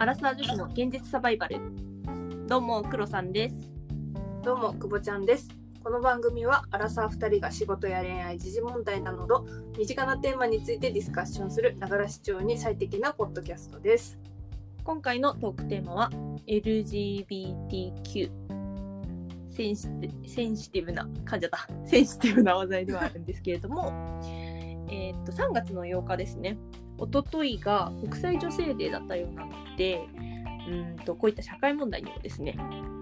[0.00, 1.60] アラサー女子の現実サバイバル。
[2.46, 3.54] どうも黒さんです。
[4.42, 5.46] どうも、くぼちゃんです。
[5.84, 9.44] この番組は、アラサー2人が仕事や恋愛、時事問題など、
[9.76, 14.18] 身近なテーマについてディスカッションする、ながら視聴に最適なポッドキャストです。
[14.84, 16.10] 今回のトークテーマは
[16.46, 18.30] LGBTQ
[19.50, 23.92] センシテセンシティブな感じだ センシティブな話題ではあるんですけれども。
[24.90, 26.58] えーっと3月の8日ですね
[27.00, 30.06] 一昨日が国際女性デーだったようなので
[30.68, 32.56] うーんとこういった社会問題にもですね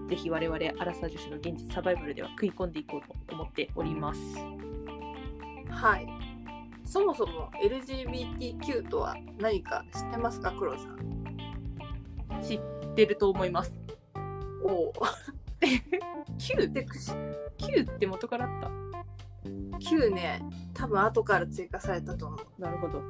[0.09, 4.19] ぜひ我々アラサー女子の現実サバイバルでは食い込んでいこうと思っております
[5.69, 6.07] はい。
[6.83, 12.41] そもそも LGBTQ とは何か知ってますか、黒さん？
[12.41, 12.59] 知っ
[12.95, 13.79] てると思います
[14.63, 14.93] おお。
[16.39, 17.11] Q で、くし
[17.57, 18.71] Q って元からあった
[19.77, 20.41] ？9ね、
[20.73, 22.61] 多分後から追加されたと思う。
[22.61, 23.03] なるほど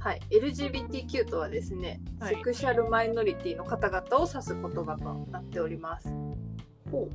[0.00, 0.20] はい。
[0.30, 6.08] LGBT とはですね、はいセクシャルマイノリティの方々を指す言葉となっております。
[6.90, 7.08] ほ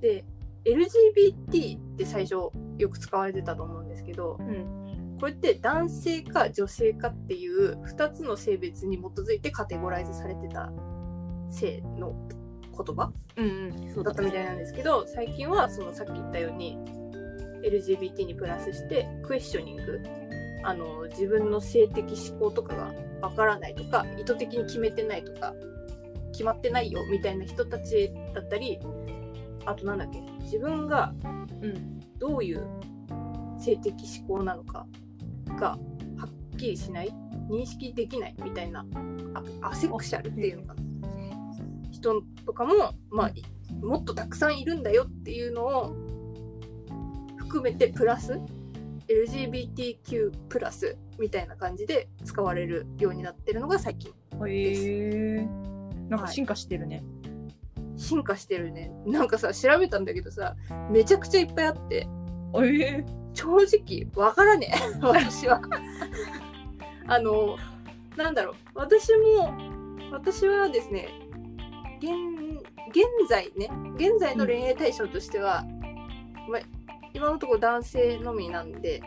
[0.00, 0.24] で、
[0.64, 2.34] LGBT って最初
[2.78, 4.84] よく使われてたと思うんですけど、うん
[5.20, 10.70] これって男性か女性かっていう2つの性別に基づいてカテゴライズされてた
[11.50, 12.14] 性の
[12.76, 16.76] 言葉うんだったみたいなんですけど最近はそのさっき言ったように
[17.64, 20.02] LGBT にプラスしてクエスチョニング
[20.64, 25.54] あの自分の性的思考とかがわからないとか意図的に決めてないとか
[26.32, 28.78] 決まってないよみたいな人たちだったり
[29.64, 31.14] あとなんだっけ自分が
[31.62, 32.66] うんどういう
[33.58, 34.86] 性的思考なのか
[35.58, 35.78] がは
[36.54, 37.14] っきりしない
[37.50, 38.84] 認識できないみたいな
[39.60, 40.84] あアセクシャルっていうのかな。
[41.90, 42.74] 人とかも、
[43.10, 43.32] まあ、
[43.84, 45.96] もっとたくさんいるんだよっていうのを
[47.36, 48.38] 含めてプラス
[49.08, 54.12] LGBTQ プラスみたいな感じで使われるようになってるのが最近
[54.46, 55.48] へえ
[56.08, 57.02] なんか進化してるね、
[57.96, 58.92] 進化してるね。
[59.06, 60.54] なんかさ調べたんだけどさ
[60.90, 62.08] めちゃくちゃいっぱいあって。
[62.62, 64.98] ええ正直わからねえ。
[65.02, 65.60] 私は。
[67.06, 67.56] あの
[68.16, 68.54] なんだろう。
[68.74, 69.52] 私も
[70.12, 71.08] 私はですね
[71.98, 72.10] 現
[72.90, 75.64] 現在ね現在の恋愛対象としては、
[76.48, 76.60] まあ、
[77.14, 79.00] 今のところ男性のみなんで、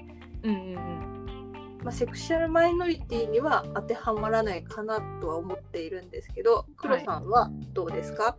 [0.44, 8.38] うんうんうんまあ、セクシャルマイノリティには当てはまらないかなとは思っているんですけど黒さんはどうですか、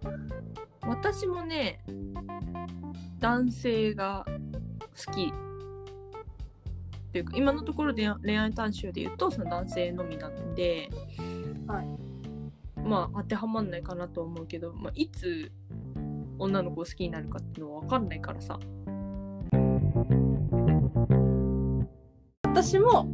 [0.82, 1.80] 私もね
[3.20, 4.24] 男性が
[5.06, 5.32] 好き。
[7.08, 10.90] っていうか今のところで恋愛対象で言うとその男性のみなんで、
[11.66, 11.86] はい。
[12.86, 15.50] まあ当てはまんないかなとは思うけど、まあ、いつ
[16.38, 18.58] 女の子を好きになるかっていうのは分かんないからさ
[22.50, 23.08] 私も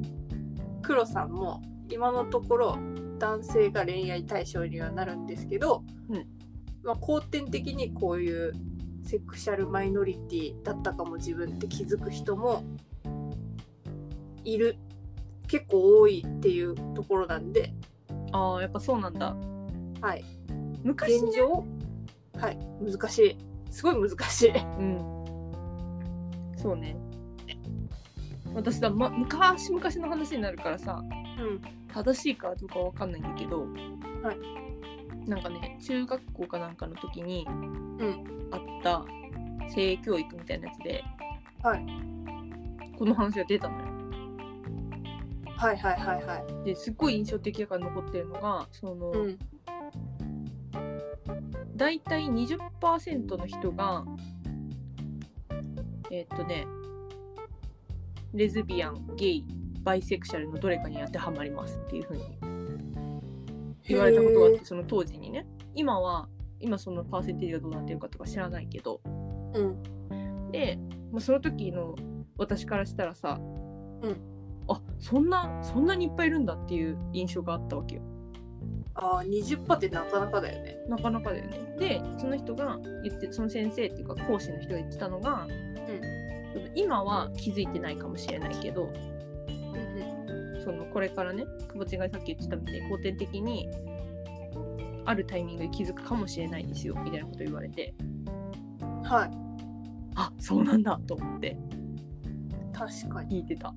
[0.80, 2.78] 黒さんも今のところ
[3.18, 6.26] 男性が恋愛対象にはなるんですけど、うん。
[6.82, 8.52] まあ、後天的にこういう
[9.02, 12.64] セクシャルマイノリティだったかも自分って気づく人も
[14.44, 14.76] いる。
[15.46, 17.74] 結構多いっていうところなんで、
[18.32, 19.36] あーやっぱそうなんだ。
[20.00, 20.24] はい、
[20.82, 21.28] 昔ね。
[21.28, 21.64] 現状、
[22.38, 23.38] はい、難しい。
[23.70, 24.50] すごい難しい。
[24.56, 24.98] うん。
[26.56, 26.96] そうね
[28.54, 31.02] 私さ、ま、昔々の話になるからさ
[31.38, 31.60] うん。
[31.92, 33.60] 正しいかどうかわかんないんだけど、
[34.22, 35.28] はい。
[35.28, 38.48] なんかね中学校かなんかの時にうん。
[38.50, 39.04] あった
[39.68, 41.04] 性教育みたいなやつで、
[41.62, 41.86] はい。
[42.98, 43.84] この話が出たのよ。
[45.56, 46.64] はいはいはいはい。
[46.64, 49.38] ですっごい印象的だから残ってるのがその、うん。
[51.76, 54.04] 大体20%の人が
[56.10, 56.66] えーっとね
[58.34, 59.46] レズビアンゲイ
[59.82, 62.22] バイセクシャルのどれかに当てはまりますっていうふうに
[63.86, 65.46] 言われたことがあってその当時にね。
[65.74, 66.28] 今は
[66.60, 69.00] 今そのパーセンテージがどうなってるかとか知らないけど。
[69.04, 70.50] うん。
[70.50, 70.78] で、
[71.12, 71.94] まあ、その時の
[72.38, 74.16] 私からしたらさ、うん。
[74.68, 78.02] あそんなそんなにいっぱいいるんだっていう印象があったわけよ。
[78.94, 80.76] ああ20%ってなかなかだよね。
[80.88, 81.76] なかなかだよね。
[81.78, 85.46] でその人が言ってその先生っていうか講師の人が言ってたのが、
[86.74, 93.68] 今は気づいてないかもしれないけどうんそのこれからね久保ちがさっき言ってたみたいに後天的に
[95.06, 97.94] あるタイミングで気づくかもしれないですよみたいなこと言われて。
[98.80, 99.30] うん、はい。
[100.16, 101.56] あそうなんだと思って。
[102.72, 103.42] 確かに。
[103.42, 103.74] 聞いてた。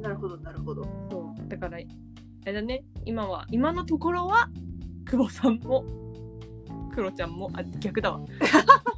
[0.00, 0.82] なるほどなるほど。
[1.10, 1.48] そう。
[1.48, 1.80] だからあ
[2.46, 2.84] れだね。
[3.04, 4.48] 今は今のところは
[5.04, 5.84] 久保さんも
[6.94, 8.20] クロちゃんもあ逆だわ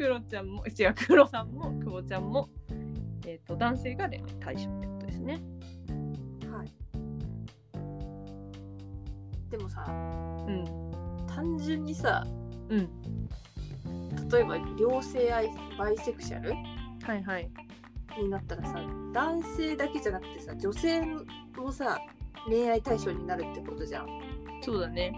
[0.00, 2.48] クロちゃんも違うクロさんも久保ちゃんも、
[3.26, 5.42] えー、と男性が恋愛対象ってことですね。
[6.50, 6.72] はい。
[9.50, 9.92] でもさう
[10.50, 10.64] ん。
[11.26, 12.26] 単純にさ
[12.70, 12.88] うん。
[14.30, 16.54] 例えば両性愛バイセクシャル？
[17.02, 17.50] はいはい。
[18.18, 18.80] になったらさ
[19.12, 21.02] 男性だけじゃなくてさ女性
[21.58, 21.98] もさ
[22.48, 24.06] 恋愛対象になるってことじゃん。
[24.62, 25.12] そうだね。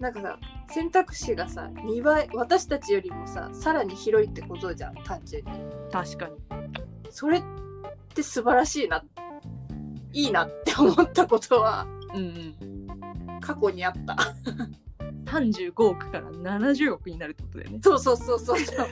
[0.00, 0.36] なんかさ
[0.72, 5.50] 選択肢がさ2倍私たちよりもささらに広いってことじゃん単純に。
[5.90, 6.36] 確かに。
[7.10, 7.42] それっ
[8.14, 9.04] て素晴らしいな
[10.12, 13.40] いいなって思ったことはうんうん。
[13.40, 14.16] 過去にあった。
[15.26, 17.78] 35億から70億になるってことだよね。
[17.82, 18.86] そうそうそうそうそう。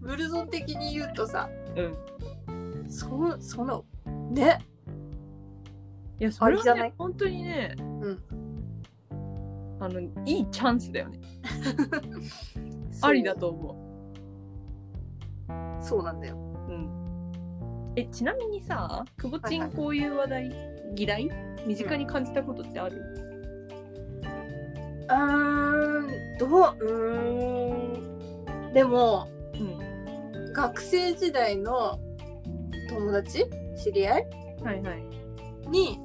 [0.00, 2.90] ブルゾン的に言うとさうん。
[2.90, 3.84] そその
[4.30, 4.58] ね。
[6.18, 6.94] いやそれは、ね、あれじゃない？
[6.96, 8.22] 本当にねうん
[9.78, 11.18] あのいいチャンスだよね。
[13.02, 13.86] ありだと思
[15.80, 16.36] そうなんだよ。
[16.68, 17.92] ううん。
[17.96, 20.50] えちなみにさくぼちんこういう話題、
[20.94, 21.30] 議題？
[21.66, 23.02] 身近に感じたことってある、
[25.08, 26.50] うーんどう？
[26.80, 28.72] うーん。
[28.72, 31.98] でもうん、学生時代の
[32.88, 33.44] 友達？
[33.76, 34.26] 知り合い？
[34.62, 35.04] はいはい。
[35.68, 36.00] に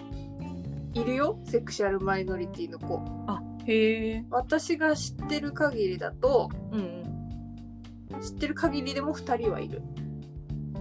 [0.93, 1.39] いるよ。
[1.45, 3.01] セクシャルマイノリティの子。
[3.27, 8.21] あへえ私が知ってる限りだとうんうん。
[8.21, 9.81] 知ってる限りでも2人はいる。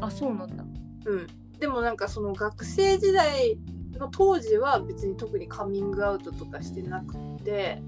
[0.00, 0.64] あそうなんだ。
[1.06, 1.26] うん。
[1.58, 3.58] でもなんかその学生時代
[3.98, 7.82] の当時は別に特にカミングアウトとかしてなくて。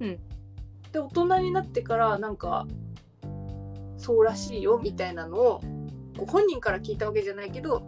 [0.00, 0.18] うん。
[0.92, 2.66] で大人になってからなんか
[3.96, 5.60] そうらしいよみたいなのを
[6.16, 7.82] こう本人から聞いたわけじゃないけど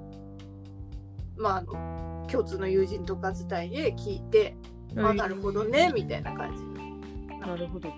[1.37, 4.57] まああの共通の友人とか伝いで聞いて、
[4.97, 6.63] あなるほどねみたいな感じ。
[7.39, 7.91] なるほど。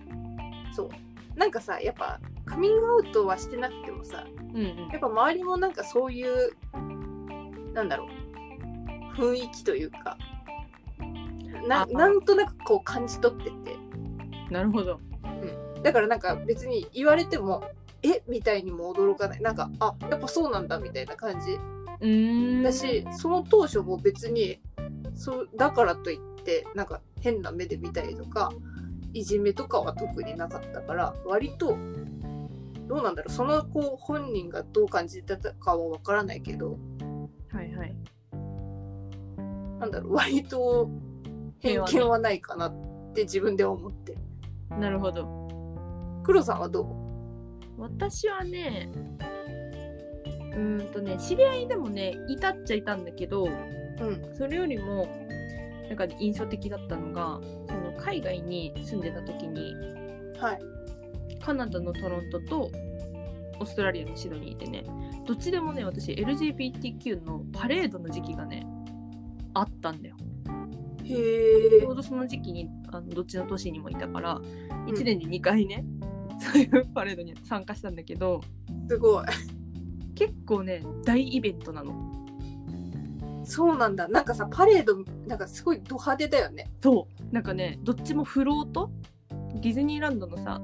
[0.74, 0.90] そう。
[1.38, 4.88] なんかさやっぱカミングアウトはしてなくてもさうんうん。
[4.90, 6.52] やっぱ周りもなんかそういう
[7.72, 10.16] なんだろう雰囲気というか
[11.66, 13.76] なあなんとなくこう感じ取ってて。
[14.50, 15.00] なるほど。
[15.82, 17.64] だからなんか別に言われても
[18.02, 18.22] え？
[18.28, 19.40] みたいにも驚かない。
[19.42, 21.52] なんかあやっぱそうなんだみたいな感じ。
[21.52, 22.62] うーん。
[22.62, 24.60] だしその当初も別に
[25.14, 26.33] そうだからといって
[26.74, 28.50] なんか変な目で見たりとか
[29.12, 31.76] いじめとかは特になかったから割と
[32.86, 36.78] どうなんだろうその子本人がどう感じてたかは分からないけど
[37.52, 37.94] はいはい。
[39.80, 40.90] なんだろう割と
[41.60, 44.16] 偏見はないかなって自分では思って。
[44.70, 46.20] なるほど。
[46.24, 46.82] 黒さんはど
[47.78, 47.82] う？
[47.82, 48.90] 私はね
[50.52, 54.34] うーんとね知り合いでもねいたっちゃいたんだけどうん。
[54.36, 55.06] それよりも
[55.88, 59.74] なんか印象的だったのがその海外に住んでた時に
[60.38, 60.60] はい。
[61.40, 62.70] カナダのトロントと
[63.60, 64.84] オーストラリアのシドニーでね
[65.26, 68.66] どっちでもね私 LGBTQ のパレードの時期がね
[69.52, 70.16] あったんだよ。
[71.04, 74.40] へえちょうどその時期にあのどっちの年にもいたから
[74.86, 75.84] 1年に2回ね、
[76.40, 78.40] そういうパレードに参加したんだけど
[78.88, 79.24] すごい。
[80.14, 81.92] 結構ね大イベントなの
[83.44, 84.08] そうなんだ。
[84.08, 84.96] なんかさパレード
[85.26, 86.70] なんかすごいド派手だよね。
[86.82, 87.34] そう。
[87.34, 88.90] なんかねどっちもフロート？
[89.54, 90.60] ディズニーランドのさ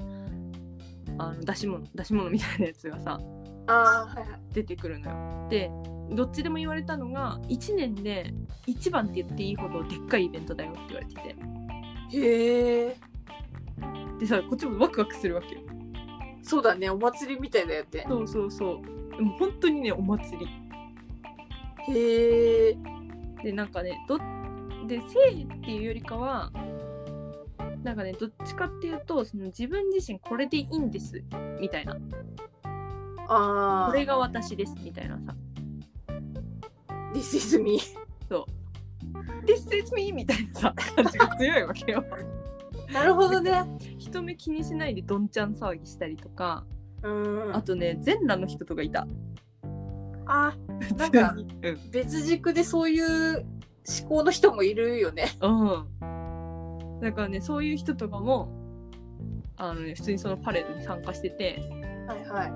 [1.17, 3.19] あの出し物出し物みたいなやつがさ
[3.67, 4.39] ああはいはい。
[4.53, 5.47] 出てくるのよ。
[5.49, 5.71] で
[6.13, 8.33] どっちでも言われたのが1年で
[8.67, 11.35] 一番って言っていいほどでっかいイベントだよって言われてて。
[12.17, 12.97] へえ
[14.19, 15.61] でさこっちもワクワクするわけよ。
[16.43, 16.89] そうだね。
[16.89, 18.05] お祭りみたいだよね。
[18.07, 19.15] そうそうそう。
[19.15, 20.47] でも本当にねお祭り
[21.91, 22.77] へえ
[23.43, 24.17] でなんかねど
[24.87, 26.51] で性っていうよりかは
[27.83, 31.23] なんかねどっちかっていうとその自分自身これでいいんです
[31.59, 31.97] みたいな。
[33.27, 35.35] ああこれが私ですみたいなさ。
[37.13, 37.79] This is me
[39.45, 42.05] This is me みたいなさ感じが強いわけよ。
[42.93, 43.63] なるほどね。
[43.97, 46.65] 人目気にしないでどんちゃん騒ぎしたりとか
[47.03, 47.09] う
[47.49, 47.55] ん。
[47.55, 49.07] あとね全裸の人とかいた
[50.33, 50.55] あ
[50.95, 51.35] なんか
[51.91, 53.45] 別軸でそういう
[53.99, 56.99] 思考の人もいるよねうん。
[57.01, 58.49] だからね、そういう人とかも、
[59.57, 61.59] あのね、普通にそのパレードに参加してて、
[62.07, 62.51] はいはい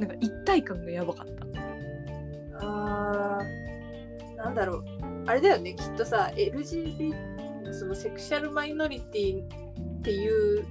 [0.00, 2.66] なんか一体感がやばかった。
[2.66, 4.84] あーなんだろう
[5.26, 10.64] あれだよねきっとさ LGBT そのセクシャルマイノリティっていう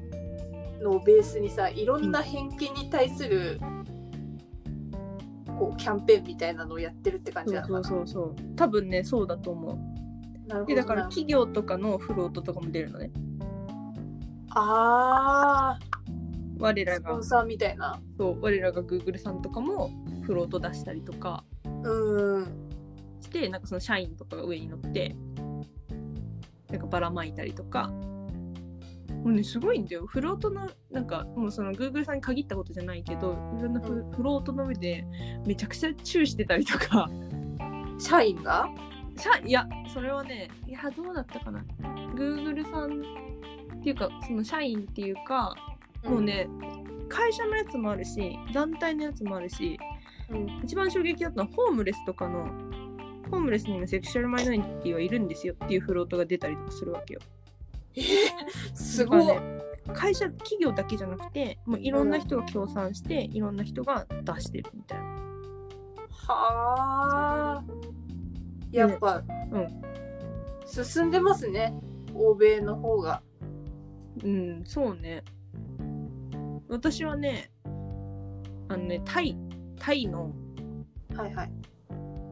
[0.82, 3.60] のをベースにさいろんな偏見に対する、
[5.60, 7.84] こうキャンペーンみたいなのをやってるって感じなのかな。
[7.84, 8.56] そうそうそう。
[8.56, 9.76] 多分ね、そうだと思う。
[10.48, 13.12] で、なるほどだからな企業とかのフロートとかも出るのね。
[14.52, 15.78] あ
[16.58, 17.00] 我らが。
[17.00, 18.00] ースポン、サーみたいな。
[18.18, 19.92] そう、我らが Google さんとかも
[20.24, 21.44] フロート出したりとか。
[21.84, 22.46] うん。
[23.20, 25.16] して、なんかその社員とかが上に乗って、
[26.70, 27.92] なんかばらまいたりとか
[29.24, 30.06] もうねすごいんだよ。
[30.06, 35.06] フロートのなんかもうその Google さんに限ったことじゃないけどいろんなフ,、ロートの上で
[35.46, 37.10] めちゃくちゃチューしてたりとか。
[38.00, 38.70] 社員が？
[39.18, 41.64] 社いやそれはねいやどうだったかな。
[42.16, 43.02] Google さん
[43.80, 45.54] っていうかその社員っていうか
[46.06, 46.48] もう、ね
[47.10, 49.80] 会社のやつもあるし団体のやつもあるし
[50.30, 50.62] うん。
[50.64, 52.46] 一番衝撃だったのはホームレスとかの
[53.32, 57.20] ホームレスにもセクシュアルマイノリティはいるんですよっていうフロートが出たりとかするわけよ。
[58.74, 59.60] すごい、ね
[59.94, 65.06] 会社企業だけじゃなくてもういろんな人が協賛して、いろんな人が出してるみたいな。
[66.28, 67.64] はあ
[68.72, 69.82] やっぱ、うん。
[70.66, 71.74] 進んでますね
[72.14, 73.24] 欧米の方が。
[74.24, 75.24] うんそうね。
[76.68, 77.50] 私はね
[78.68, 79.36] あのねタイ
[79.80, 80.32] タイの
[81.16, 81.52] はいはい。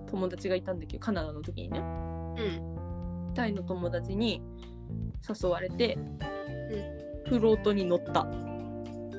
[0.09, 1.79] 友達がいたんだけどカナダの時にね。
[1.79, 3.33] うん。
[3.33, 4.43] タイの友達に
[5.27, 5.97] 誘われて、
[7.27, 8.25] フロートに乗った。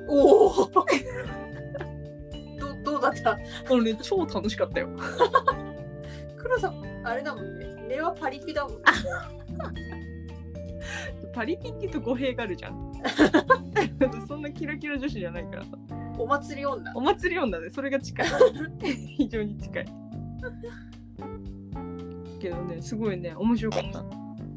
[0.09, 0.85] おおど
[2.85, 3.33] どうだった？
[3.33, 3.39] あ
[3.71, 4.89] のね超楽しかったよ。
[6.37, 8.83] 黒さんあれだもんね根はパリピだもんね
[11.35, 12.93] パリピって言うと語弊があるじゃん。
[14.27, 15.71] そんなキラキラ女子じゃないからさ。
[16.19, 18.27] お祭り女お祭り女でそれが近い。
[19.19, 19.87] 非常に近い。
[22.41, 24.05] けどね、すごいね、面白かった。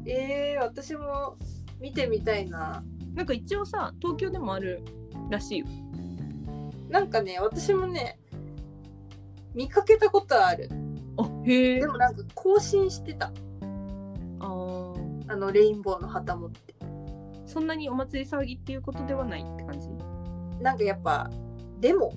[0.06, 1.36] えー、私も
[1.80, 2.82] 見てみたいな。
[3.14, 4.82] なんか一応さ、東京でもある
[5.30, 5.66] らしいよ。
[6.88, 8.18] なんかね私もね
[9.54, 10.68] 見かけたことある。
[11.18, 11.80] あ、へえ。
[11.80, 13.26] でもなんか更新してた。
[13.26, 15.02] あー。
[15.28, 16.74] あのレインボーの旗持って。
[17.46, 19.88] そんなにお祭り騒ぎっていうことではないって感じ？
[20.62, 21.30] なんかやっぱ
[21.80, 22.12] デモ？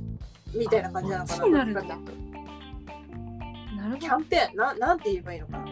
[0.53, 1.81] みたいな感じなのかななるんだ。
[1.81, 1.87] ど。
[3.97, 4.55] キャンペーン？
[4.55, 5.64] ななんて言えばいいのかな？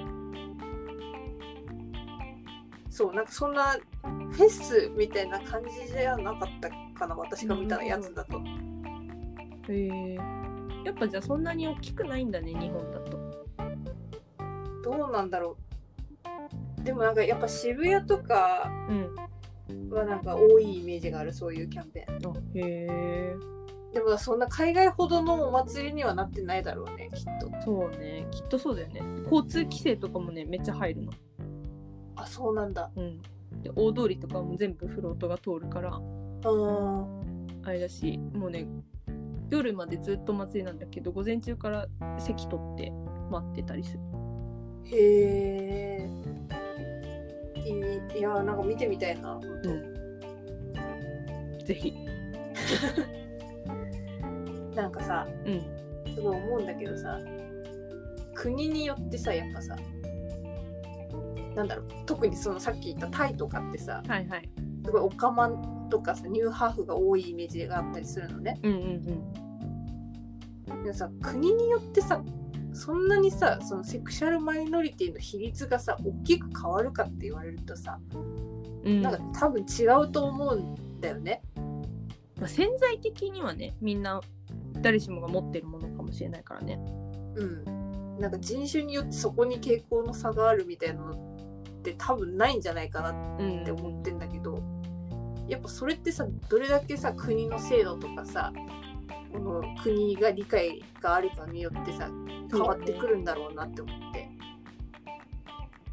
[2.93, 6.69] そうなんかそんなフェスみたいな感じじゃなかった
[6.99, 8.39] かな私が見たやつだと
[9.67, 10.15] へえ。
[10.85, 13.17] やっぱじゃあそんなに大きくないんだね、日本だと。
[14.83, 15.57] どうなんだろ
[16.79, 19.89] うでもなんかやっぱ渋谷とかうん。
[19.89, 23.35] はなんか多いイメージがあるそういうキャンペーンあ、へえ。
[23.91, 29.01] でもそんな海外ほどのお祭りにはなってないだろうねきっとそうね、きっとそうだよね。
[29.23, 31.11] 交通規制とかもね、めっちゃ入るの。
[32.15, 33.21] あそうなんだうん。
[33.61, 37.23] で、大通りとかも全部フロートが通るから、うん
[37.65, 38.67] あれだし、もうね、
[39.49, 41.87] 夜までずっと祭りなんだけど、午前中から
[42.19, 42.91] 席取って
[43.31, 43.99] 待ってたりする。
[44.85, 46.09] へえ
[48.15, 51.59] いやなんか見てみたいな本当、うん。
[51.65, 51.93] ぜひ。
[54.75, 55.61] なんかさうん。
[56.13, 57.19] すごい思うんだけどさ
[58.35, 59.75] 国によってさやっぱさ
[61.55, 64.49] なんだろう特にそのさっき言ったタイとかってさはいはい。
[64.85, 65.49] すごいオカマ
[65.89, 69.03] とかさニューハーフが多いイメージがあったりするのねうんうん
[70.83, 72.21] でもさ国によってさ
[72.73, 78.53] そんなにさそのセクシャルマイノリティの比率がさ大きく変わるかって言われるとさうん。
[78.85, 81.41] うん、なんか多分違うと思うんだよね。
[82.39, 84.21] まあ、潜在的にはね、みんな
[84.81, 86.79] 誰しもが持ってるものかもしれないからね。
[87.35, 88.17] うん。
[88.19, 91.32] なんか人種によってそこに傾向の差があるみたいなの
[91.83, 93.61] って多分ないんじゃないかなうん。
[93.61, 94.63] って思ってんだけど、
[95.47, 98.53] やっぱそれってさどれだけさ国の制度とかさ
[99.33, 102.09] この国が理解があるかによってさ
[102.49, 104.29] 変わってくるんだろうなって思って。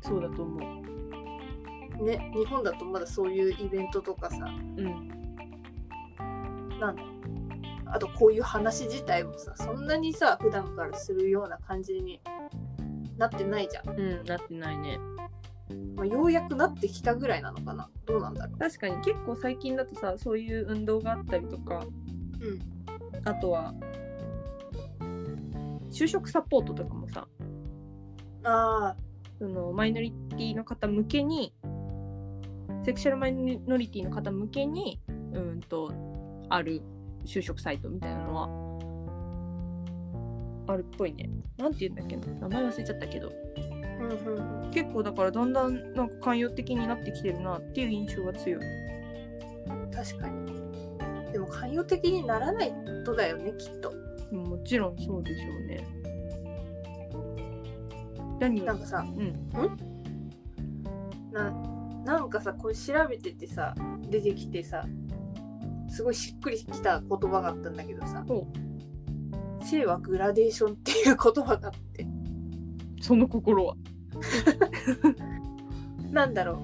[0.03, 2.05] そうだと思う。
[2.05, 5.09] ね、日本だとまだそういうイベントとかさうん。
[6.79, 7.03] なんだ
[7.93, 12.21] あとこういう話自体もさそんなにさ普段からするような感じに
[13.19, 14.99] なってないじゃん、うん、なってないね。
[15.97, 17.91] まあ、ようやくなってきたぐらいなのかな？
[18.07, 21.85] どうなんだろ確かに結構最近だとさ、そういう運動があったりとか、
[22.41, 22.61] ううん
[23.25, 23.75] あとは、
[25.91, 27.29] 就職サポートとかもさ、
[28.45, 28.97] あ
[29.39, 31.55] そのマイノリティの方向けに、
[32.85, 35.93] セクシャルマイノリティの方向けに、うんと、
[36.49, 36.81] ある
[37.27, 38.49] 就職サイトみたいなのは、
[40.73, 41.29] あるっぽいね。
[41.59, 42.49] なんて言うんだっけな？
[42.49, 43.31] 名前忘れちゃったけど。
[44.01, 48.61] あうんうんうん結構だからだんだんなんか寛容的になってきてるなっていう印象が強い。
[49.93, 52.73] 確かにでも寛容的にならない
[53.05, 53.93] とだよねきっと
[54.33, 55.87] もちろんそうでしょうね。
[58.39, 59.51] 何をなんかさうん。
[61.33, 61.51] な
[62.05, 63.75] なんかさこれ調べててさ
[64.09, 64.85] 出てきてさ
[65.89, 68.47] すごいしっくりきた言葉があったんだけどさほ
[69.63, 72.07] 「性はグラデーション」っていう言葉があって
[73.01, 73.77] その心は。
[76.11, 76.59] なんだろ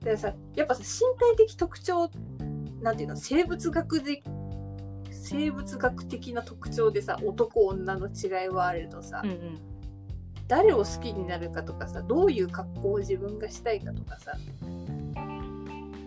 [0.00, 0.04] う。
[0.04, 2.10] でさやっぱさ身体的特徴
[2.82, 3.16] なんていうの？
[3.16, 4.22] 生物学で
[5.10, 9.58] 生物学的な特徴でさ男女の違いはあれどさ、うんうん。
[10.46, 14.32] 誰を好きになるかとかさどういう格好を自分がしたいかとかさ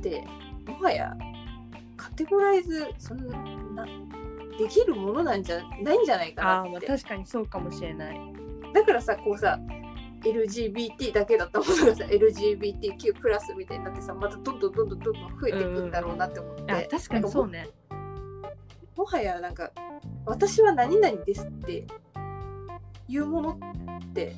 [0.04, 0.24] で
[0.68, 1.18] もはや
[1.96, 3.28] カテゴライズそん
[3.76, 3.86] な
[4.60, 6.86] できるものなんじゃないんじゃないかなって。
[6.86, 8.20] 確かにそうかもしれない
[8.74, 9.60] だからさこうさ
[10.22, 17.70] LGBT だけだったものがさ LGBTQ+ プラスみたいになってさまたどんどんどんどんどんどん増えていくんだろうなって思って、あ確かにそうね。
[18.96, 19.72] もはやなんか
[20.26, 21.86] 私は何々ですって
[23.08, 24.36] いうものって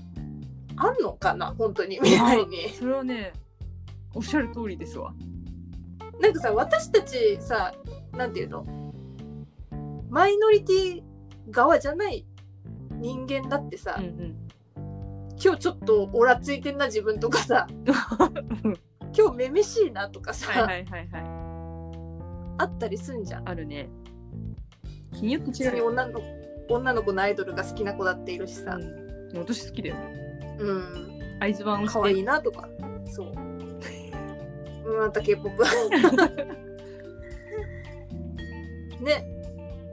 [0.76, 2.70] あんのかな本当に未来に。
[2.70, 3.34] それはね
[4.14, 5.14] おっしゃる通りですわ。
[6.20, 7.74] なんかさ私たちさ
[8.12, 8.66] なんていうの？
[10.10, 11.04] マイノリティ
[11.50, 12.26] 側じゃない
[13.00, 14.36] 人間だってさ、うんうん。
[15.42, 17.68] 今日ちょっとオラついてんな自分とかさ。
[19.18, 23.44] 今日めめしいなとかさ、はいはいはいはあったりすんじゃん。
[23.44, 23.46] い。
[23.48, 23.90] あるね。
[25.14, 26.22] 日によって普違う女の
[26.70, 29.96] 女の子のアイドルが好きな子だっているしさ、うん、私好きだよ。
[30.60, 32.70] うん、会津版を可愛いなとか、
[33.06, 33.34] そう。
[35.00, 35.64] また K-POP。
[39.02, 39.39] ね、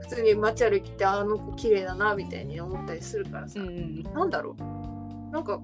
[0.08, 4.02] 普通に街歩きってあの子綺麗だなみたいに思ったりするからさ、うんうん。
[4.02, 4.62] なんだろう。
[5.32, 5.60] なんか、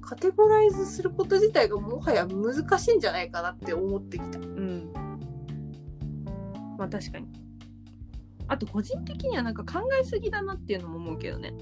[0.00, 4.38] カテゴライズすること自体がもはや難しいんじゃないかなって思ってきた。
[4.38, 4.92] うん。
[6.76, 7.26] まあ確かに。
[8.48, 11.54] あと個人的にはなんか考えすぎだなっていうのも思うけどね。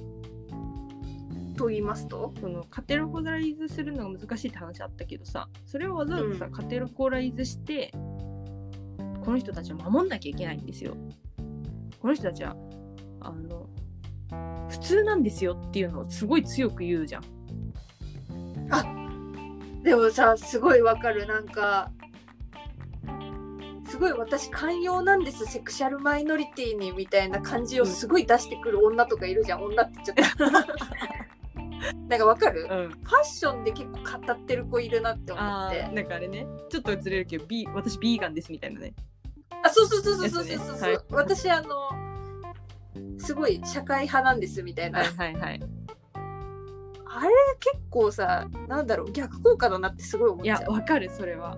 [1.56, 2.32] と言いますと？
[2.40, 6.52] そのカテゴライズするのが難しいって話あったけどさそれをわざわざさ、うん。
[6.52, 10.96] カテゴライズしてこの人たちを守んなきゃいけないんですよ
[12.00, 12.56] この人たちは
[13.20, 13.68] あの
[14.68, 17.38] 普通なんですよっていうのをすごい強く言うじゃん
[19.82, 21.26] でもさ、すごいわかる。
[21.26, 21.90] なんか、
[23.88, 29.62] すごい私寛容なんです、セクシャルマイノリティにみたいな感じをすごい出してくる女とかいるじゃん。
[29.62, 30.66] 女って言っちゃった。
[32.08, 35.88] なんかわかる、フうんァッションで結構語ってる子いるなって思って。
[35.88, 38.94] なんかあれねちょっとずれるけどビー私ビーガンですみたいなね
[39.68, 40.96] あ、そうそうそうそうそうそうそう、ね。
[40.96, 41.04] はい。
[41.10, 41.68] 私あの、
[43.18, 45.00] すごい社会派なんですみたいな。
[45.00, 45.60] はいはいはい。
[47.10, 50.62] あれ結構さ、なんだろう、逆効果だなってすごい思っいちゃう。
[50.62, 51.56] やわかるそれは。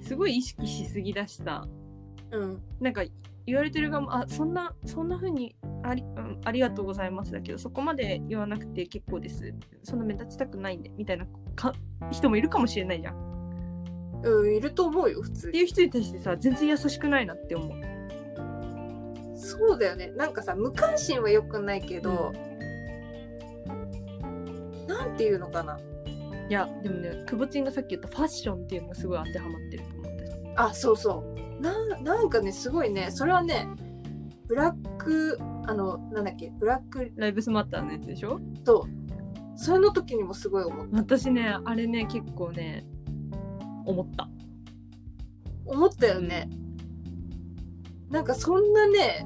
[0.00, 1.66] すごい意識しすぎだしさ。
[2.30, 2.62] うん。
[2.80, 3.02] なんか
[3.46, 9.54] 言われてる側もあそんなそんな風にあり,、うん、ありがとうございますだけどそこまで言わなくて結構です。
[9.82, 11.72] そんな目立ちたくないんでみたいなか
[12.10, 13.14] 人もいるかもしれないじゃん。
[13.14, 13.31] っ
[14.24, 15.52] うん、いると思うよ、普通に。
[15.52, 17.70] ていう人に対してさ全然優しくないなって思う。
[19.36, 20.12] そうだよね。
[20.16, 22.32] なんかさ無関心は良くないけど、
[24.86, 25.78] なんていうのかな。
[26.48, 31.24] いやでもねくぼちんがさっき言ったファッションっていうのがすごい当てはまってると思ってあそうそ
[31.58, 31.62] う。
[31.62, 33.10] ななんかねすごいね。
[33.10, 33.68] それはね
[34.48, 38.38] ブラックあのなんだっけブラックライブスマッターのやつでしょ？
[38.64, 38.86] と
[39.56, 40.96] それの時にもすごい思った。
[40.98, 42.84] 私ねあれね結構ね
[43.84, 44.28] 思った。
[45.64, 46.50] 思ったよね、
[48.10, 49.24] なんかそんなね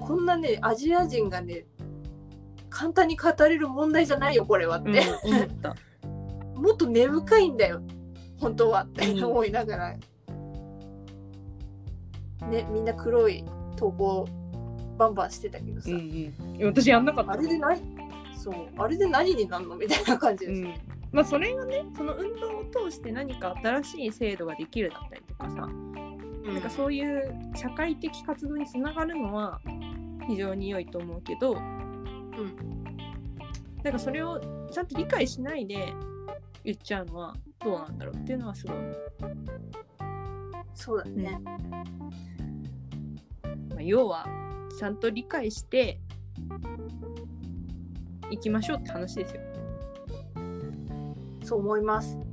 [0.00, 1.66] こんなねアジア人がね
[2.68, 4.92] 簡単に語れる問題じゃないよこれはって、う
[5.30, 5.76] ん、思った。
[6.56, 7.82] もっと根深いんだよ
[8.38, 9.24] 本当はってうん。
[9.24, 9.96] 思いながら、
[12.48, 13.44] ねみんな黒い
[13.76, 14.26] 投稿
[14.98, 16.66] バンバンしてたけどさ、うんうん。
[16.66, 17.32] 私やんなかった。
[17.32, 17.80] あれで何
[18.36, 18.54] そう。
[18.76, 19.76] あれで何になるの？
[19.76, 20.74] みたいな感じです、うん。
[21.12, 25.68] まあそれがねその運動を通して何か新しい制度ができるだったりとかさ、
[26.46, 29.60] なんかそういう社会的活動につながるのは
[30.26, 31.54] 非常に良いと思うけど、
[33.82, 35.92] なんかそれをちゃんと理解しないで
[36.64, 38.76] 言っちゃうのはどうなんだろうっていうのはすごい
[40.74, 41.38] そうだね、
[43.70, 44.26] まあ、要は
[44.78, 46.00] ちゃんと理解して
[48.30, 49.40] いきましょうって話ですよ、
[51.44, 52.16] そう思います。
[52.16, 52.23] ね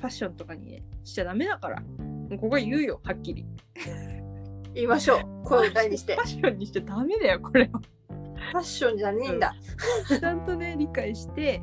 [0.00, 1.80] ファッションとかにねしちゃダメだから。
[1.80, 3.46] もうここは言うよはっきり。
[4.74, 5.46] 言いましょう。
[5.46, 6.14] 声を大にして。
[6.14, 7.80] ファッションにしちゃダメだよこれは。
[8.52, 9.54] ファッションじゃねえんだ、
[10.08, 11.60] ちゃんとね理解して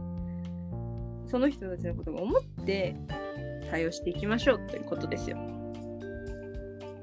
[1.25, 2.95] その人たちのことを思って
[3.69, 5.37] 対応していきましょうということですよ。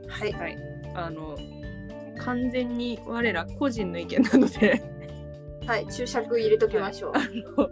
[0.08, 0.32] はい。
[0.32, 0.56] はい。
[0.94, 1.36] あの
[2.18, 4.82] 完全に我ら個人の意見なので。
[5.66, 5.86] はい。
[5.88, 7.18] 注釈入れときましょう、あ
[7.58, 7.68] の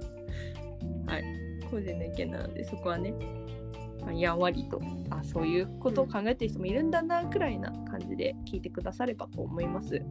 [1.06, 1.24] はい。
[1.70, 3.41] 個人の意見なのでそこはね、まあ、
[4.12, 10.02] やんわりとあそういうことを考えてる人もいるんだなくらいな感じで聞いてくださればと思います。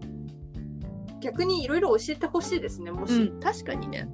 [1.20, 4.10] 逆にいろいろ教えてほしいですねもし、うん、確かにね。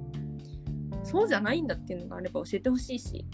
[1.04, 3.24] そうじゃないんだっていうのがあれば教えてほしいし。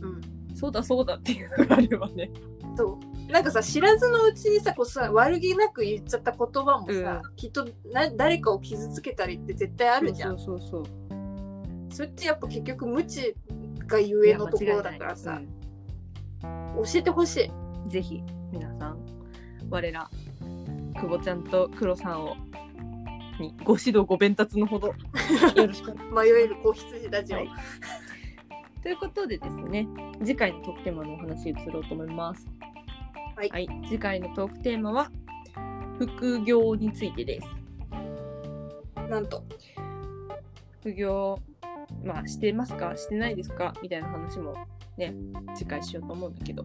[0.00, 0.20] うん。
[0.54, 2.30] そうだそうだっていうのがあればね。
[2.76, 2.98] そ
[3.28, 3.32] う。
[3.32, 10.38] なんかさ知らずのうちにさこうさ悪気なく言っちゃった言葉もさ、きっとな誰かを傷つけたりって絶対あるじゃん。
[10.38, 11.12] そうそうそう。
[11.90, 13.34] それってやっぱ結局無知
[13.92, 15.40] がゆえのところだからさ、
[16.42, 17.44] 教えてほしい。
[17.46, 18.98] うんぜひ皆さん。
[19.68, 20.08] 我ら
[20.94, 22.36] 久保ちゃんと黒さんを
[23.40, 24.94] にご指導ご鞭達のほど。
[26.14, 27.48] 迷える子羊たちを、はい。
[28.82, 29.88] ということでですね
[30.20, 32.46] 次回のトークテーマのお話に移ろうと思います。
[33.36, 33.68] はい。
[33.88, 35.10] 次回のトークテーマは
[35.98, 37.46] 副業についてです。
[39.08, 39.42] なんと。
[40.80, 41.38] 副業
[42.04, 42.96] まあしてますか？
[42.96, 43.72] してないですか？
[43.82, 44.54] みたいな話も
[44.96, 45.14] ね
[45.54, 46.64] 次回しようと思うんだけど。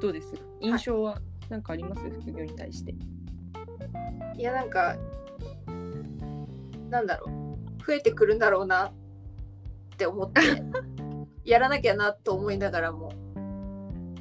[0.00, 0.32] どうです？
[0.60, 2.02] 印象は何かあります？
[2.10, 2.94] 副業に対して。
[4.36, 4.96] いやなんか
[6.90, 7.86] なんだろう。
[7.86, 8.92] 増えてくるんだろうなっ
[9.96, 10.40] て思って。
[11.44, 13.10] やらなきゃなと思いながらも。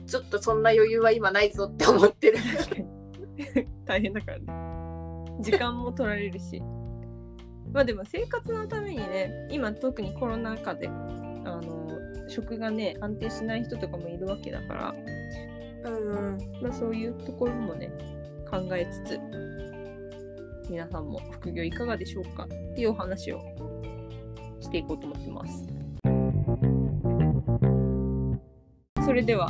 [0.08, 2.38] ちょっとそんな余裕は今ないぞって思ってる
[3.86, 4.46] 大変だからね。
[5.40, 6.62] 時間も取られるし
[7.72, 11.90] まあでも生活のためにね今特にコロナ禍であの
[12.28, 14.96] 職がね安定しない人とかもいるわけだから、
[15.84, 16.38] うん。
[16.62, 17.92] まあ、そういうところもね
[18.50, 19.20] 考えつつ
[20.70, 22.44] 皆さんも副業いかがでしょうか？
[22.44, 23.42] っていうお話を
[24.60, 25.68] していこうと思ってます。
[29.04, 29.50] それでは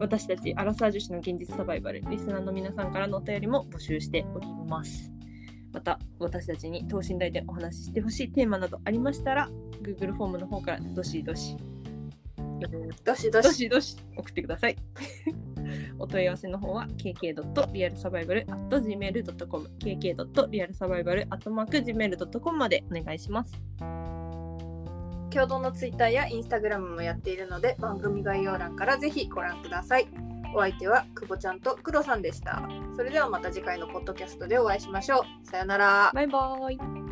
[0.00, 5.13] 私たちアラサー女子の現実サバイバルリスナーの皆さんからのお便りも募集しております
[5.74, 9.50] また私たちに等身大でお話ししてほしいテーマなどありましたら
[9.82, 11.56] Google フォームの方からどしどし
[12.60, 12.68] ど
[13.04, 14.76] どしどししどし送ってください。
[15.98, 23.54] お問い合わせの方は kk.realsurvival.gmail.com kk.realsurvival.gmail.com までお願いします。
[25.30, 30.06] 共同のツイッターやインスタグラムもやっているので番組概要欄からぜひご覧ください
[30.54, 32.62] お相手は久保ちゃんと黒さんでした。
[32.96, 35.46] それではまた次回のポッドキャストでお会いしましょう。
[35.46, 36.10] さよなら。
[36.14, 37.03] バイバーイ。